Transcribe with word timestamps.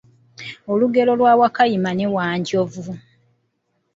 Olugero 0.71 1.11
lwa 1.19 1.33
Wakayima 1.39 1.91
ne 1.93 2.07
Wanjovu. 2.15 2.91